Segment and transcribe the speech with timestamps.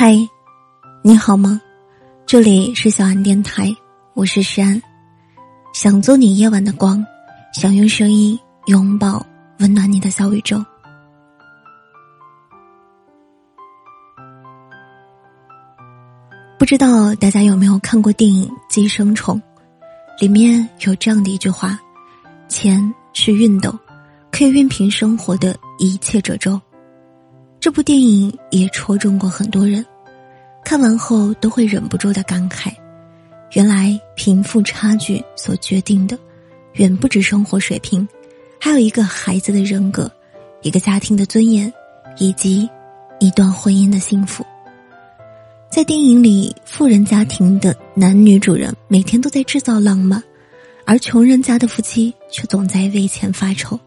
[0.00, 0.16] 嗨，
[1.02, 1.60] 你好吗？
[2.24, 3.74] 这里是小安电台，
[4.14, 4.80] 我是山，
[5.74, 7.04] 想做你夜晚的光，
[7.52, 9.26] 想用声音拥抱
[9.58, 10.64] 温暖你的小宇宙。
[16.56, 19.36] 不知道大家有没有看过电影《寄生虫》，
[20.22, 21.76] 里面有这样的一句话
[22.46, 23.76] ：“钱是熨斗，
[24.30, 26.56] 可以熨平生活的一切褶皱。”
[27.60, 29.84] 这部电影也戳中过很多人，
[30.68, 32.70] 看完后都会忍不住的感慨：
[33.52, 36.18] 原来贫富差距所决定的，
[36.74, 38.06] 远不止生活水平，
[38.60, 40.12] 还有一个孩子的人格，
[40.60, 41.72] 一个家庭的尊严，
[42.18, 42.68] 以及
[43.18, 44.44] 一段婚姻的幸福。
[45.70, 50.22] 在电影里，富人家庭的男女主人每天都在制造浪漫，
[50.84, 53.80] 而穷人家的夫妻却总在为钱发愁。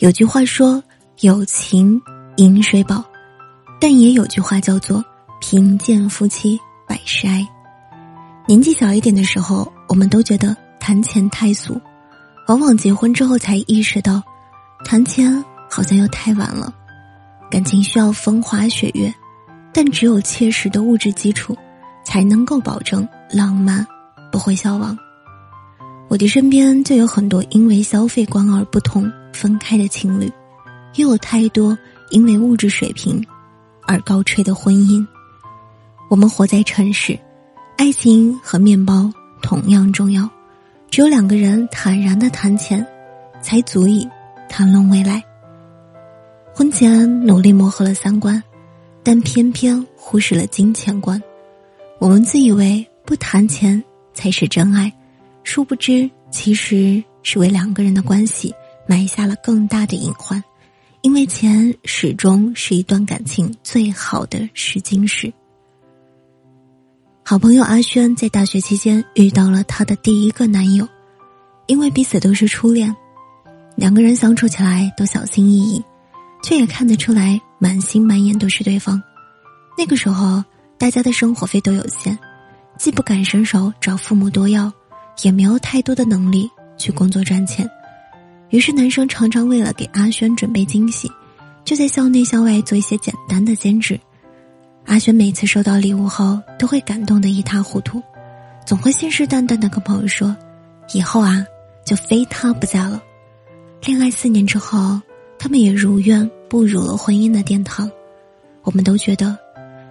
[0.00, 0.84] 有句话说
[1.22, 1.98] ：“友情。”
[2.36, 3.02] 饮水饱，
[3.80, 5.02] 但也有句话叫做
[5.46, 7.46] “贫贱夫妻百事哀”。
[8.48, 11.78] 年纪小一点的时候，我们都觉得谈钱太俗，
[12.48, 14.22] 往往结婚之后才意识到，
[14.86, 16.72] 谈钱好像又太晚了。
[17.50, 19.14] 感情需要风花雪月，
[19.70, 21.54] 但只有切实的物质基础，
[22.06, 23.86] 才能够保证浪漫
[24.32, 24.96] 不会消亡。
[26.08, 30.32] 我的身边就有很多因为消费观而不同分开的情侣，
[30.94, 31.76] 又有太多。
[32.10, 33.22] 因为物质水平
[33.86, 35.04] 而高吹的婚姻，
[36.08, 37.18] 我们活在城市，
[37.76, 39.10] 爱情和面包
[39.42, 40.28] 同样重要。
[40.90, 42.86] 只有两个人坦然的谈钱，
[43.42, 44.06] 才足以
[44.48, 45.22] 谈论未来。
[46.54, 48.40] 婚前努力磨合了三观，
[49.02, 51.20] 但偏偏忽视了金钱观。
[51.98, 53.82] 我们自以为不谈钱
[54.12, 54.92] 才是真爱，
[55.42, 58.54] 殊不知其实是为两个人的关系
[58.86, 60.42] 埋下了更大的隐患。
[61.00, 65.32] 因为钱始终是一段感情最好的试金石。
[67.26, 70.86] 好朋友阿轩在大学期间遇到了她的第一个男友，
[71.64, 72.94] 因为彼此都是初恋，
[73.76, 75.82] 两个人相处起来都小心翼翼，
[76.42, 79.02] 却也看得出来满心满眼都是对方。
[79.78, 80.44] 那个时候，
[80.76, 82.18] 大家的生活费都有限，
[82.76, 84.70] 既不敢伸手找父母多要，
[85.22, 87.66] 也没有太多的能力去工作赚钱。
[88.50, 91.10] 于是，男生常常为了给阿轩准备惊喜，
[91.64, 93.98] 就在校内校外做一些简单的兼职。
[94.86, 98.02] 阿轩每次收到礼物后，都会感动得一塌糊涂，
[98.66, 100.36] 总会信誓旦旦的跟朋友说
[100.92, 101.44] ：“以后啊，
[101.84, 103.02] 就非他不嫁了。”
[103.84, 105.00] 恋爱四年之后，
[105.38, 107.90] 他们也如愿步入了婚姻的殿堂。
[108.62, 109.36] 我们都觉得，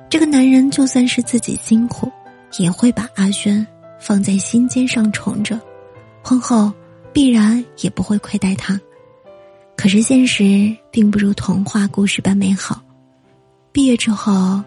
[0.09, 2.11] 这个男人就算是自己辛苦，
[2.57, 3.65] 也会把阿轩
[3.99, 5.59] 放在心尖上宠着。
[6.23, 6.71] 婚后。
[7.13, 8.81] 必然也不会亏待他，
[9.77, 12.81] 可是现实并不如童话故事般美好。
[13.71, 14.59] 毕业之后，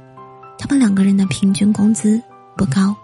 [0.59, 2.21] 他们两个人的平均工资
[2.57, 2.95] 不高，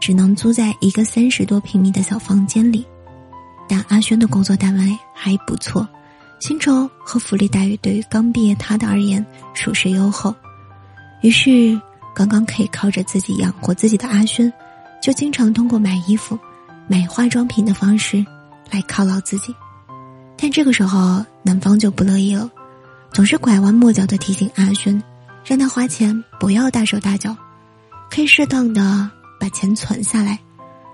[0.00, 2.86] 只能租在一个三十多平米的小房间里。
[3.68, 5.86] 但阿轩的工作单位还不错，
[6.40, 9.24] 薪酬和福利待遇对于刚毕业他的而言
[9.54, 10.34] 属实优厚。
[11.22, 11.80] 于是，
[12.14, 14.52] 刚刚可以靠着自己养活自己的阿轩，
[15.02, 16.38] 就经常通过买衣服、
[16.86, 18.24] 买化妆品的方式。
[18.70, 19.54] 来犒劳自己，
[20.36, 22.50] 但这个时候男方就不乐意了，
[23.10, 25.02] 总是拐弯抹角的提醒阿轩，
[25.48, 27.34] 让他花钱不要大手大脚，
[28.10, 29.10] 可以适当的
[29.40, 30.38] 把钱存下来，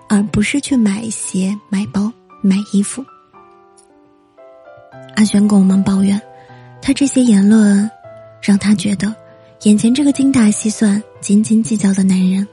[0.09, 3.05] 而不是去买鞋、买包、买衣服。
[5.17, 6.21] 阿轩跟我们抱怨，
[6.81, 7.91] 他这些言论
[8.41, 9.13] 让他觉得，
[9.65, 12.47] 眼前这个精打细算、斤斤计较的男人，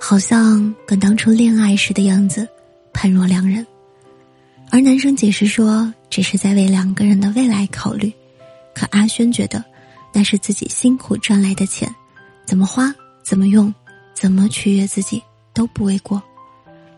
[0.00, 2.48] 好像跟当初恋爱时的样子
[2.90, 3.66] 判若两人。
[4.70, 8.10] 而男生解释说，只是在为两个人的未来考虑。
[8.74, 9.62] 可阿轩觉得，
[10.18, 11.94] 那是自己辛苦赚来的钱，
[12.44, 12.92] 怎么花、
[13.22, 13.72] 怎么用、
[14.14, 15.22] 怎么取悦自己
[15.54, 16.20] 都不为过。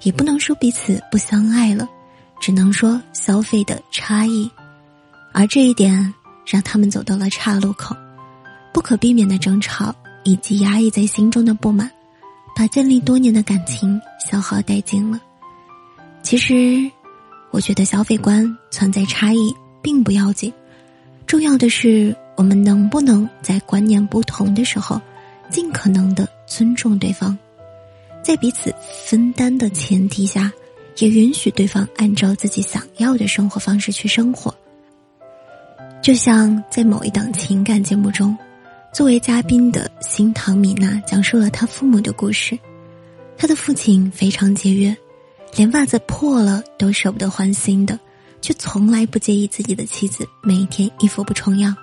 [0.00, 1.86] 也不能说彼此不相爱了，
[2.40, 4.50] 只能说消费的差异。
[5.34, 6.14] 而这一点
[6.46, 7.94] 让他们走到了岔路口，
[8.72, 9.94] 不可避免的争吵
[10.24, 11.90] 以及压抑在心中的不满，
[12.56, 14.00] 把建立多年的感情
[14.30, 15.20] 消耗殆尽了。
[16.22, 16.90] 其实。
[17.52, 20.50] 我觉得消费观存在差异并不要紧，
[21.26, 24.98] 重要的是我们能不能在观念不同的时候，
[25.50, 27.36] 尽可能的尊重对方，
[28.22, 30.50] 在彼此分担的前提下，
[30.96, 34.54] 也允许对方按照自己想要的生活方式去生活。
[36.00, 38.34] 就像在某一档情感节目中，
[38.90, 42.58] 作为嘉宾的新唐米娜讲述了她父母的故事，
[43.36, 44.96] 她的父亲非常节约。
[45.56, 48.00] 连袜子破了都舍不得换新的，
[48.40, 51.76] 却从来不介意自己的妻子每天衣服不重样。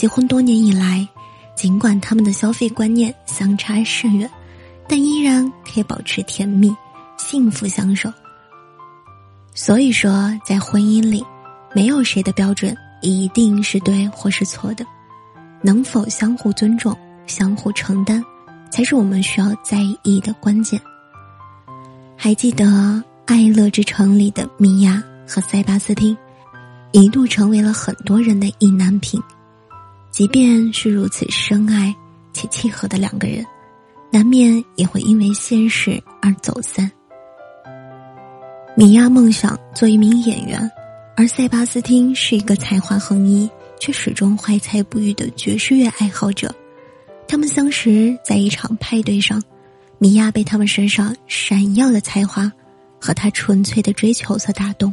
[0.00, 1.06] 结婚多年以来，
[1.54, 4.30] 尽管他们的消费观念相差甚远，
[4.88, 6.74] 但依然可以保持甜蜜、
[7.18, 8.10] 幸福相守。
[9.52, 11.22] 所以说，在婚姻里，
[11.74, 14.86] 没有谁的标准一定是对或是错的，
[15.60, 16.96] 能否相互尊重、
[17.26, 18.24] 相互承担，
[18.70, 20.80] 才是我们需要在意的关键。
[22.16, 22.64] 还记得
[23.26, 26.16] 《爱乐之城》里的米娅和塞巴斯汀，
[26.90, 29.22] 一度成为了很多人的意难平。
[30.20, 31.96] 即便是如此深爱
[32.34, 33.42] 且契合的两个人，
[34.12, 36.92] 难免也会因为现实而走散。
[38.76, 40.70] 米娅梦想做一名演员，
[41.16, 43.48] 而塞巴斯汀是一个才华横溢
[43.80, 46.54] 却始终怀才不遇的爵士乐爱好者。
[47.26, 49.42] 他们相识在一场派对上，
[49.96, 52.52] 米娅被他们身上闪耀的才华
[53.00, 54.92] 和他纯粹的追求所打动，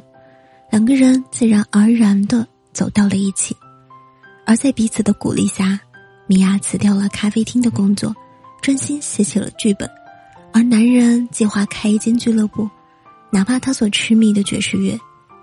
[0.71, 3.53] 两个人自然而然的走到了一起。
[4.47, 5.77] 而在彼此的鼓励下，
[6.25, 8.15] 米娅辞掉了咖啡厅的工作，
[8.61, 9.87] 专心写起了剧本，
[10.53, 12.67] 而男人计划开一间俱乐部。
[13.29, 14.97] 哪怕他所痴迷的爵士乐，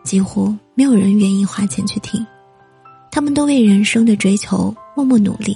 [0.04, 2.26] 几乎没有人愿意花钱去听。
[3.10, 5.54] 他们都为人生的追求默默努力，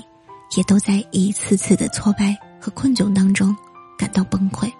[0.54, 3.56] 也都在一次次的挫败和困窘当中
[3.96, 4.70] 感到崩溃。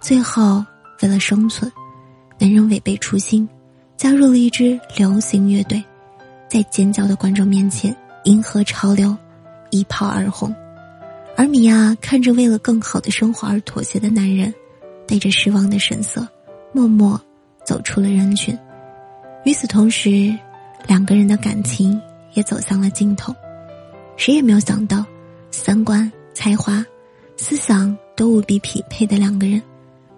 [0.00, 0.64] 最后，
[1.02, 1.70] 为了生存，
[2.38, 3.46] 男人违背初心，
[3.96, 5.82] 加入了一支流行乐队，
[6.52, 9.16] 在尖叫的观众面前迎合潮流，
[9.70, 10.54] 一炮而红。
[11.34, 14.52] 而米娅看着为了更好的生活而妥协的男人，
[15.06, 16.28] 带着失望的神色。
[16.70, 17.18] 默默
[17.64, 18.54] 走出了人群，
[19.46, 20.30] 与此同时，
[20.86, 21.98] 两个人的感情
[22.34, 23.34] 也走向了尽头。
[24.18, 25.06] 谁也没有想到，
[25.50, 26.84] 三观、才华、
[27.34, 29.62] 思想都无比匹配的两个人，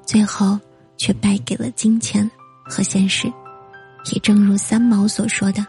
[0.05, 0.59] 最后
[0.97, 2.29] 却败给了金钱
[2.65, 3.33] 和现实。
[4.13, 5.65] 也正如三毛所说的：“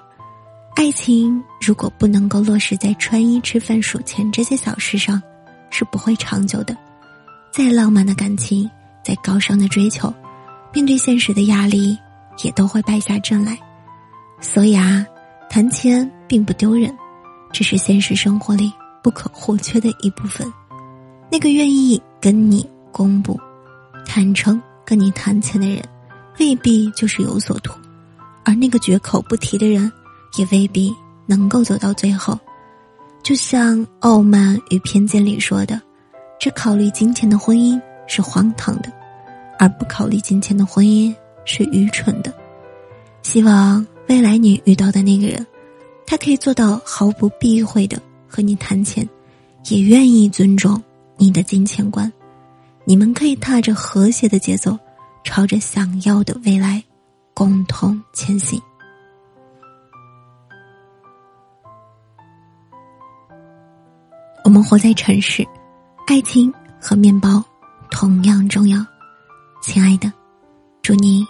[0.76, 5.22] 爱情如果不能够落实在穿衣、吃饭、数钱这些小事上，
[5.70, 6.76] 是不会长久的。
[7.52, 8.70] 再浪漫的感情，
[9.04, 10.14] 再高尚的追求。”
[10.74, 11.98] 面对现实的压力，
[12.44, 13.58] 也都会败下阵来。
[14.42, 15.06] 所以啊，
[15.50, 16.94] 谈钱并不丢人，
[17.54, 18.70] 只是现实生活里
[19.02, 20.46] 不可或缺的一部分。
[21.32, 23.40] 那个愿意跟你公布、
[24.06, 25.82] 坦诚跟你谈钱的人，
[26.38, 27.72] 未必就是有所图；
[28.44, 29.90] 而那个绝口不提的人，
[30.38, 30.94] 也未必
[31.26, 32.38] 能够走到最后。
[33.24, 35.82] 就像《傲慢与偏见》里说的
[36.40, 38.92] ：“只考虑金钱的婚姻是荒唐的。”
[39.58, 41.16] 而不考虑金钱的婚姻
[41.46, 42.34] 是愚蠢的。
[43.24, 45.48] 希望未来你遇到的那个人，
[46.06, 47.98] 他可以做到毫不避讳的
[48.28, 49.08] 和你谈钱，
[49.70, 50.84] 也愿意尊重
[51.18, 52.12] 你的金钱观。
[52.84, 54.78] 你们可以踏着和谐的节奏，
[55.24, 56.84] 朝着想要的未来
[57.34, 58.62] 共同前行。
[64.56, 65.46] 我们活在城市，
[66.08, 66.50] 爱情
[66.80, 67.44] 和面包
[67.92, 68.80] 同样重要。
[69.62, 70.10] 亲爱的，
[70.82, 71.26] 祝你，